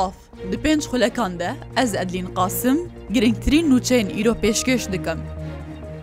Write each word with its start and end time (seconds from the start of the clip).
سلااف 0.00 0.12
Di 0.52 0.56
pênc 0.58 0.82
xulekan 0.88 1.38
de 1.38 1.50
ez 1.76 1.94
edlîn 1.94 2.26
qasim 2.34 2.78
girngtirîn 3.10 3.70
nûçeyên 3.70 4.06
îro 4.20 4.34
pêşkeş 4.42 4.92
dikim. 4.92 5.18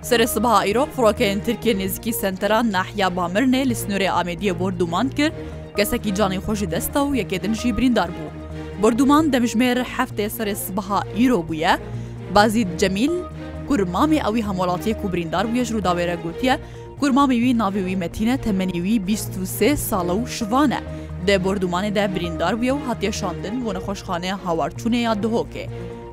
Serê 0.03 0.27
sibaha 0.27 0.63
îro 0.65 0.87
firokeyên 0.95 1.39
Tirkiye 1.45 1.75
nêzikî 1.75 2.11
senteran 2.13 2.71
nahiya 2.71 3.07
Bamirnê 3.07 3.69
li 3.69 3.73
snorê 3.75 4.09
Amediye 4.09 4.59
borduman 4.59 5.09
kir, 5.09 5.31
gesekî 5.77 6.09
canê 6.13 6.37
xşî 6.41 6.71
desta 6.71 6.99
û 6.99 7.15
yekedin 7.17 7.53
jî 7.53 7.77
birîndar 7.77 8.09
bû. 8.09 8.23
Borduman 8.83 9.25
demjmêr 9.33 9.83
heftê 9.83 10.27
serê 10.29 10.55
sibaha 10.55 11.01
îro 11.23 11.47
bûye, 11.49 11.77
Bazîd 12.35 12.67
Cemîl, 12.79 13.11
Kurmamê 13.69 14.19
ewî 14.29 14.41
hemolatiyê 14.41 15.01
ku 15.01 15.13
birîndar 15.13 15.45
bûye 15.53 15.65
ji 15.65 15.73
rûdawêre 15.73 16.21
gotiye, 16.23 16.59
Kurmamê 17.01 17.35
wî 17.43 17.51
navê 17.59 17.83
wî 17.87 17.95
metîne 17.95 18.37
temenî 18.37 18.73
wî 18.73 18.99
23 19.07 19.79
sala 19.79 20.13
û 20.13 20.27
şivane. 20.27 20.79
Di 21.27 21.33
bordûmanê 21.37 21.95
de 21.95 22.15
birîndar 22.15 22.53
bûye 22.61 22.73
û 22.77 22.79
hatiye 22.87 23.11
şandin 23.11 23.55
bû 23.65 23.75
nexweşxaneya 23.75 24.39
hawarçûnê 24.45 24.95
ya 25.07 25.13
dihokê. 25.13 25.65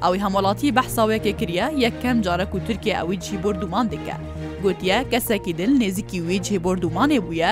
Ew 0.09 0.18
hemolatî 0.18 0.77
behsa 0.77 1.02
wekê 1.02 1.36
kiriye 1.36 1.74
yek 1.77 2.02
kem 2.02 2.22
carek 2.22 2.48
û 2.55 2.66
Tirkiye 2.66 2.95
ewî 3.05 3.20
cî 3.20 3.42
bordûman 3.45 3.91
dike. 3.91 4.14
Gotiye 4.62 5.05
kesekî 5.10 5.58
dil 5.58 5.70
nêzikî 5.80 6.20
wî 6.28 6.36
cê 6.46 6.62
bordûmanê 6.64 7.19
bûye, 7.28 7.50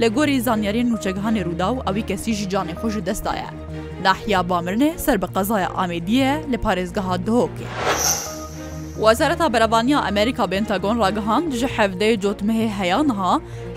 لە 0.00 0.08
گۆری 0.16 0.36
زانیارین 0.48 0.88
نوچەکانێ 0.92 1.42
ڕوودا 1.46 1.68
و 1.76 1.78
ئەوی 1.86 2.04
کەسی 2.10 2.32
ژیجانێ 2.38 2.74
خۆش 2.80 2.94
دەستایە. 3.08 3.50
ناحیا 4.04 4.40
بامرنێ 4.50 4.90
سەر 5.04 5.16
بە 5.22 5.28
قەزایە 5.34 5.68
ئامێدیە 5.76 6.30
لە 6.52 6.58
پارێزگەها 6.64 7.16
دۆکێ. 7.26 7.68
وەزارەتا 9.02 9.46
بەرەبانیا 9.54 9.98
ئەمریکا 10.06 10.44
بنتەگۆن 10.54 10.96
ڕگەهاند 11.04 11.50
ji 11.60 11.66
hevdê 11.76 12.08
cotmehê 12.24 12.68
heyan 12.78 13.08
ha 13.18 13.30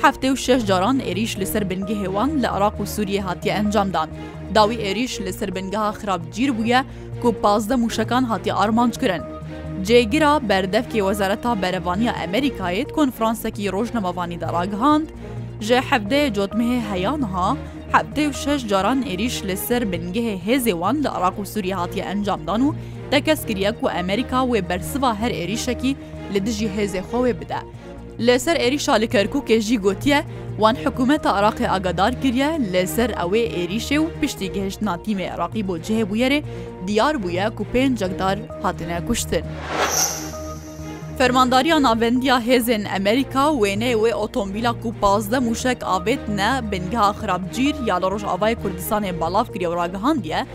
heftê 0.04 0.28
û 0.34 0.36
şeş 0.46 0.62
caran 0.70 0.98
êrîş 1.10 1.32
li 1.40 1.46
ser 1.46 1.70
bingî 1.70 1.96
hêwan 2.04 2.30
li 2.44 2.48
Iraq 2.58 2.76
û 2.82 2.86
Sûriye 2.86 3.22
hatiye 3.22 3.54
encamdan. 3.56 4.10
Dawî 4.56 4.78
êrîş 4.90 5.14
li 5.26 5.34
ser 5.34 5.50
bingeha 5.56 5.90
xirabcîr 6.00 6.50
bûye 6.58 6.82
ku 7.22 7.36
pazde 7.44 7.74
mûşekan 7.84 8.24
hatiye 8.32 8.56
armanc 8.56 8.96
kirin. 9.02 9.22
Cêgira 9.88 10.34
berdevkê 10.50 11.00
wezareta 11.10 11.62
berevaniya 11.62 12.14
Emerîkayê 12.26 12.92
konferansekî 12.98 13.72
rojnemavanî 13.72 14.42
de 14.42 14.46
ragihand, 14.54 15.08
ji 15.68 15.74
hevdê 15.90 16.22
cotmehê 16.38 16.80
heyan 16.92 17.22
ha, 17.22 17.58
هەفتێ 17.96 18.26
و 18.30 18.32
شش 18.42 18.62
جاران 18.72 19.00
عێریش 19.10 19.38
لەسەر 19.48 19.82
بنگەهێ 19.92 20.36
هێزێوان 20.48 20.96
لە 21.04 21.10
عراق 21.16 21.36
و 21.40 21.46
سووری 21.52 21.72
هااتیە 21.78 22.04
ئەنجامدان 22.10 22.62
و 22.66 22.70
دەکەسکریەک 23.14 23.78
و 23.82 23.88
ئەمریکا 23.96 24.40
وێ 24.52 24.60
بەرسوا 24.70 25.12
هەر 25.22 25.32
عێریشەکی 25.40 25.94
لە 26.34 26.40
دژی 26.46 26.68
هێزێ 26.76 27.02
خۆوێ 27.10 27.34
بدە. 27.42 27.62
لەسەر 28.26 28.56
عێریشا 28.64 28.94
لە 29.04 29.08
کەرکووکێژی 29.14 29.82
گوتیە 29.86 30.20
وان 30.62 30.76
حکوومەتە 30.84 31.30
عراقی 31.38 31.68
ئاگادار 31.72 32.14
کریە 32.24 32.50
لەسەر 32.74 33.10
ئەوێ 33.20 33.44
عێریشێ 33.58 33.98
و 34.02 34.08
پشتی 34.20 34.52
گەهشتنا 34.56 34.94
تیمێ 35.06 35.28
عراقی 35.34 35.64
بۆ 35.68 35.76
جێهبوویەرێ 35.86 36.40
دیار 36.88 37.16
بووە 37.24 37.46
و 37.62 37.68
پێنج 37.74 37.94
جەگدار 38.02 38.38
هاتنە 38.64 38.98
کوشتن. 39.08 39.44
Fermandariya 41.18 41.84
navendiya 41.84 42.40
hêzên 42.46 42.86
Amerîka 42.96 43.40
wênê 43.52 43.94
wê 43.96 44.14
otomobîla 44.16 44.74
ku 44.82 44.94
pazde 45.02 45.38
mûşek 45.40 45.82
avêtine 45.84 46.72
bingeha 46.72 47.14
xirabcîr 47.22 47.76
ya 47.88 47.96
li 47.96 48.06
Rojavayê 48.06 48.56
Kurdistanê 48.64 49.20
balav 49.20 49.46
kiriye 49.54 49.70
ragihandiye, 49.70 50.46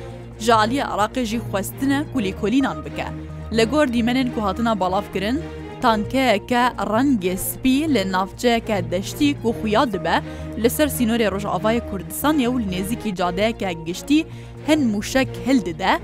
ji 0.40 0.52
aliyê 0.52 0.82
Iraqê 0.82 1.24
jî 1.24 1.36
xwestine 1.52 2.04
kulîkolînan 2.14 2.76
bike. 2.84 3.06
Li 3.52 3.64
gor 3.64 3.86
dîmenên 3.86 4.34
ku 4.34 4.42
hatina 4.44 4.80
balavkirin, 4.80 5.40
tankeyeke 5.80 6.64
rengê 6.78 7.36
spî 7.36 7.94
li 7.94 8.12
navçeyeke 8.12 8.84
deştî 8.90 9.42
ku 9.42 9.54
xuya 9.62 9.92
dibe 9.92 10.20
li 10.62 10.70
ser 10.70 10.86
sînorê 10.86 11.28
Rojavayê 11.28 11.80
Kurdistanê 11.90 12.46
û 12.48 12.60
li 12.62 12.76
nêzîkî 12.76 13.14
cadeyeke 13.14 13.72
giştî 13.86 14.26
hin 14.68 14.80
mûşek 14.94 15.28
hil 15.46 15.64
dide, 15.64 15.98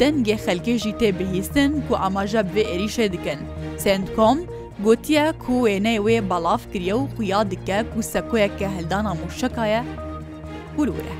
dengê 0.00 0.36
xelkê 0.46 0.78
jî 0.78 0.90
tê 0.90 1.18
bihîstin 1.18 1.82
ku 1.88 1.96
amaje 1.96 2.44
bi 2.54 2.60
êrîşê 2.60 3.12
dikin. 3.12 3.38
سندکۆم 3.82 4.38
گوتیە 4.86 5.26
کو 5.44 5.54
وێنەی 5.64 5.98
وێ 6.06 6.16
بەڵاف 6.30 6.62
کریە 6.72 6.94
و 6.98 7.02
خویا 7.14 7.40
دکە 7.52 7.78
و 7.96 8.00
سەکۆیەکە 8.12 8.68
هەلدانا 8.76 9.12
موشکایە 9.20 9.82
گورورە. 10.76 11.14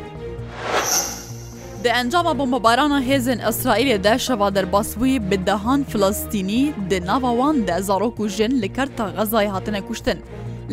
Di 1.84 1.88
encama 2.02 2.32
bombebarana 2.38 3.00
hêzên 3.10 3.40
Israîlê 3.50 4.04
de 4.04 4.18
şeva 4.18 4.54
derbasbûyî 4.54 5.30
bi 5.30 5.46
dehan 5.46 5.84
Filistînî 5.84 6.72
di 6.90 7.06
nava 7.06 7.30
wan 7.38 7.66
de 7.68 7.82
zarok 7.82 8.18
û 8.18 8.28
jin 8.28 8.62
li 8.62 8.72
kerta 8.72 9.04
Xezayê 9.18 9.46
hatine 9.48 9.80
kuştin. 9.80 10.18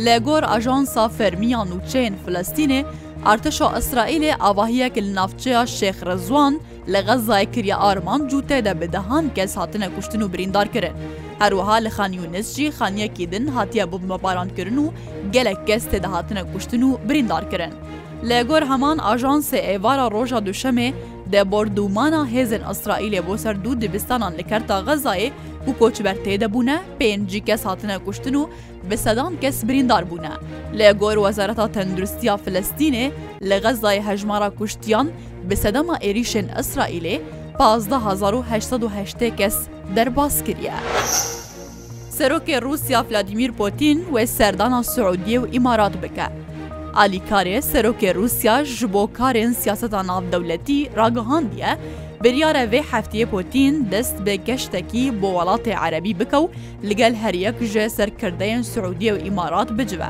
Legor 0.05 0.43
ajansa 0.43 1.09
fermiyan 1.09 1.67
û 1.67 1.77
çeyên 1.91 2.13
Filistînê, 2.27 2.85
Artişa 3.25 3.65
Israîlê 3.65 4.35
avahiyek 4.39 4.97
li 4.97 5.15
navçeya 5.15 5.61
Şêx 5.63 6.05
Rezwan 6.05 6.59
li 6.87 6.97
Xezayê 6.97 7.51
kiriye 7.51 7.75
arman 7.75 8.21
cûtê 8.21 8.65
de 8.65 8.81
bi 8.81 8.91
dehan 8.93 9.33
kes 9.35 9.57
hatine 9.57 9.89
kuştin 9.95 10.21
û 10.21 10.33
birîndar 10.33 10.67
kirin. 10.73 10.93
هەروەها 11.41 11.75
لە 11.85 11.89
خانیونسجی 11.97 12.67
خانیەکی 12.79 13.25
دن 13.33 13.45
هاتیە 13.55 13.85
بۆ 13.91 13.97
بمەپارانکردن 14.03 14.77
و 14.83 14.87
gelek 15.33 15.59
kes 15.67 15.83
têdahatine 15.87 16.53
kuştin 16.53 16.81
û 16.81 16.89
birîndar 17.09 17.43
kirin. 17.51 17.71
Lê 18.29 18.41
gor 18.47 18.61
heman 18.61 18.97
ajansê 18.97 19.57
êvara 19.57 20.11
roja 20.11 20.37
duşemê 20.47 20.93
de 21.31 21.41
bordûmana 21.51 22.23
hêzên 22.33 22.61
İsraîlê 22.73 23.27
bo 23.27 23.37
ser 23.37 23.55
dû 23.55 23.81
dibistanan 23.81 24.37
li 24.37 24.43
kerta 24.43 24.77
Xezayê 24.79 25.31
û 25.69 25.77
koçber 25.79 26.15
têdebûne 26.15 26.77
pêncî 26.99 27.39
kes 27.45 27.65
hatine 27.65 27.97
kuştin 27.97 28.33
û 28.33 28.47
bi 28.91 28.97
sedan 28.97 29.33
kes 29.41 29.63
birîndar 29.67 30.03
bûne. 30.11 30.31
Lê 30.79 30.91
gor 30.97 31.15
Wezareta 31.17 31.71
Tendurustiya 31.71 32.33
Filistînê 32.45 33.11
li 33.41 33.53
Xezayê 33.65 34.01
hejmara 34.09 34.49
kuştiyan 34.49 35.09
bi 35.49 35.55
sedema 35.55 35.97
êrîşên 35.97 36.57
İsraîlê, 36.61 37.21
1970 37.59 39.31
کەس 39.39 39.55
دەرباس 39.95 40.35
کردە. 40.47 40.75
سەرۆکێ 42.17 42.57
رووسیا 42.65 42.99
فلادیمیر 43.07 43.51
پۆتین 43.59 43.97
وێ 44.13 44.23
سەردانا 44.37 44.79
سعودیە 44.93 45.37
و 45.41 45.49
ئیمارات 45.55 45.93
بکە. 46.03 46.27
ئالیکارێ 46.97 47.57
سەرۆکێ 47.71 48.09
رووسیا 48.19 48.55
ji 48.75 48.85
بۆ 48.93 49.03
karên 49.17 49.51
سیاستا 49.63 50.01
navdewletî 50.11 50.79
ragihandiye, 50.99 51.71
biryara 52.23 52.63
vê 52.71 52.81
heftiyê 52.91 53.25
Potîn 53.33 53.73
dest 53.91 54.15
bê 54.25 54.35
geştekî 54.49 55.21
bo 55.21 55.27
welatê 55.37 55.73
erebî 55.85 56.13
bike 56.19 56.35
و 56.43 56.49
ligel 56.89 57.15
heriyek 57.23 57.57
ji 57.71 57.79
serkirdeyên 57.97 58.61
Suudiye 58.73 59.13
û 59.13 59.19
îmarat 59.29 59.69
bicive. 59.77 60.07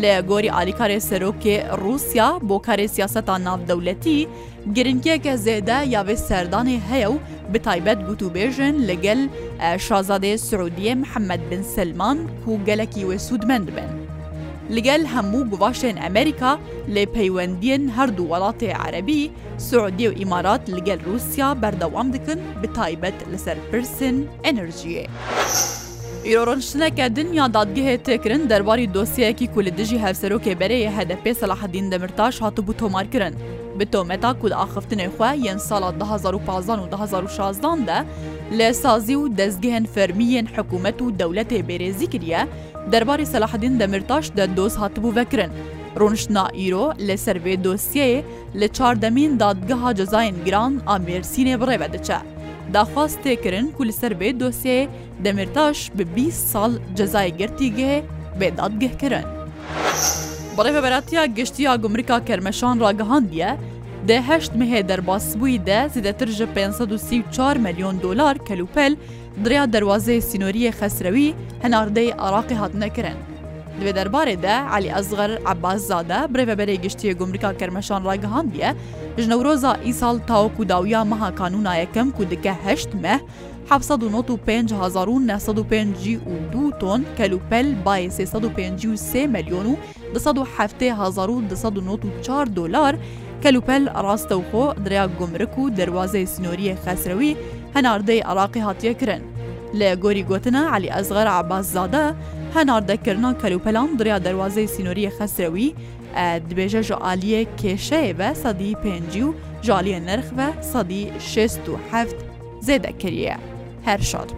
لە 0.00 0.12
گۆری 0.30 0.50
ئالیکارێ 0.56 0.98
سەرۆکێ 1.08 1.56
رووسیا 1.82 2.28
بۆ 2.48 2.56
کارێ 2.66 2.86
سیاستە 2.94 3.34
ناودەولەتی 3.46 4.18
گرنگیەکە 4.76 5.34
زێدە 5.46 5.78
یاوێ 5.94 6.16
سەردانی 6.28 6.82
هەیە 6.88 7.08
و 7.12 7.16
بتایبەت 7.52 7.98
گوتوبێژن 8.08 8.74
لەگەل 8.88 9.20
شازادێ 9.86 10.32
سعودیە 10.48 10.92
محەممەد 11.02 11.42
بن 11.50 11.62
سلمان 11.74 12.18
و 12.48 12.52
گەلکی 12.68 13.04
وێ 13.08 13.16
سوودمەند 13.26 13.68
بن. 13.76 13.90
لەگەل 14.74 15.02
هەموو 15.14 15.48
گوڤاشێن 15.50 15.96
ئەمریکا 16.04 16.52
لێ 16.94 17.04
پەیوەندیان 17.16 17.82
هەردوو 17.96 18.30
وڵاتی 18.32 18.76
عەربی 18.82 19.22
سعودی 19.68 20.08
و 20.10 20.16
ئیمارات 20.20 20.62
لەگەل 20.76 21.00
رووسیا 21.08 21.48
بەردەوام 21.62 22.08
دکن 22.14 22.38
بتایبەت 22.62 23.16
لەسەر 23.32 23.58
پرسن 23.70 24.16
ئەنرژیە. 24.44 25.06
ئیرۆڕۆنشتنەکە 26.28 27.04
دنیا 27.18 27.46
دادگەهێ 27.58 27.94
تێکردن 28.06 28.42
دەرباری 28.52 28.86
دۆسیەکی 28.94 29.46
کو 29.52 29.58
لە 29.66 29.72
دژی 29.78 30.02
هەفسەرۆکێ 30.04 30.52
بەرەیە 30.60 30.90
هەدەپێ 30.98 31.32
سەلاحدین 31.40 31.86
دەمرتاش 31.92 32.34
هاتوبوو 32.44 32.74
تۆمارکردن. 32.82 33.34
bi 33.80 33.86
tometa 33.94 34.30
ku 34.40 34.46
axiftinê 34.64 35.06
xwe 35.16 35.30
yên 35.46 35.58
sala 35.68 35.88
2015 36.00 36.80
û 36.82 36.86
2016 36.88 37.86
de 37.86 37.98
lê 38.58 38.72
sazî 38.72 39.16
û 39.16 39.22
dezgehên 39.38 39.86
fermiyên 39.94 40.46
hikûmet 40.56 40.98
û 41.04 41.18
dewletê 41.20 41.60
bêrêzî 41.68 42.06
kiriye 42.10 42.46
derbarê 42.92 43.26
Selahdîn 43.26 43.80
Demirtaş 43.80 44.36
de 44.36 44.56
doz 44.56 44.72
hatibû 44.74 45.16
vekirin. 45.16 45.50
Rûnişna 46.00 46.44
îro 46.66 46.86
lê 47.08 47.16
servê 47.26 47.54
dosyeyê 47.64 48.18
li 48.60 48.68
çardemîn 48.76 49.40
dadgeha 49.40 49.90
cezayên 49.94 50.44
giran 50.44 50.74
a 50.86 50.96
Mêrsînê 50.96 51.54
birêve 51.60 51.88
diçe. 51.92 52.16
داخواست 52.72 53.18
تێکردن 53.24 53.66
کو 53.76 53.82
لەسەر 53.88 54.12
بێ 54.20 54.30
دۆسێ 54.40 54.78
دەمرتاش 55.24 55.78
بە 55.96 56.04
20 56.16 56.50
ساڵ 56.52 56.70
جەزای 56.96 57.30
گرتیگێ 57.40 57.94
بێدادگەهکردن. 58.38 59.26
بەڵێ 60.56 60.70
بەبەراتیا 60.76 61.22
گشتیا 61.38 61.72
گومریکا 61.82 62.18
کەرمەشان 62.28 62.74
ڕاگەهاندیە، 62.82 63.50
دههشت 64.08 64.52
مهێ 64.60 64.80
دەرباسبووی 64.90 65.62
دە 65.68 65.80
زیدەتر 65.94 66.28
ژە 66.38 66.46
534 66.56 67.56
ملیۆن 67.64 67.96
دلار 68.02 68.34
کەلوپەل 68.48 68.92
دریا 69.44 69.64
دەواازەی 69.74 70.24
سینۆریە 70.28 70.70
خەسرەوی 70.78 71.34
هەناردەی 71.64 72.12
عراقی 72.24 72.56
هاتنەکردن. 72.60 73.18
Divê 73.80 73.94
derbarê 73.94 74.36
de 74.42 74.50
Elî 74.78 74.90
ezgar 75.00 75.30
Ebbaszade 75.30 76.14
birêveberê 76.34 76.74
giştiye 76.74 77.12
Gumrika 77.12 77.56
Kermeşan 77.56 78.04
ragihandiye, 78.04 78.74
ji 79.18 79.28
newroza 79.30 79.76
îsal 79.88 80.18
taw 80.18 80.56
ku 80.56 80.68
dawiya 80.68 81.04
meha 81.04 81.28
kanûna 81.34 81.76
yekem 81.80 82.10
ku 82.10 82.30
dike 82.30 82.52
heşt 82.64 82.94
meh, 82.94 83.18
1950 83.70 84.72
تۆن 86.80 87.02
کەلوپەل 87.18 87.68
باە 87.86 88.00
353 88.06 89.14
ملیۆن 89.14 89.66
و 90.14 90.16
1970 90.16 91.62
دلار 92.56 92.92
کەلوپەل 93.44 93.84
ڕاستەوخۆ 94.06 94.64
دریا 94.84 95.04
گمرک 95.20 95.54
و 95.58 95.62
دەواازەی 95.78 96.26
سنۆریە 96.34 96.74
خەسرەوی 96.84 97.32
هەناردەی 97.74 98.20
عراقی 98.30 98.60
هاتیە 98.68 98.94
کرن. 99.00 99.22
لە 99.80 99.88
گۆری 100.04 100.24
گوتنە 100.30 100.62
علی 100.76 100.88
ئەزغەر 100.96 101.28
عباس 101.40 101.66
زادە 101.76 102.04
هەناردەکردنا 102.56 103.30
کەلوپەلان 103.42 103.90
دریا 103.98 104.18
دەواازەی 104.26 104.68
سینۆریە 104.74 105.12
خەسرەوی 105.18 105.68
دبێژە 106.48 106.82
ژعالیە 106.88 107.40
کێشەیە 107.60 108.12
بە 108.18 108.28
سەدی 108.42 108.76
پێنجی 108.82 109.22
و 109.28 109.34
ژالیە 109.66 110.00
نرخ 110.08 110.28
بە 110.38 110.48
سەدی 110.72 111.02
6 111.32 111.54
و 111.70 111.74
هەفت 111.92 112.18
زێدەکریە 112.66 113.36
هەر 113.86 114.00
شاد. 114.10 114.30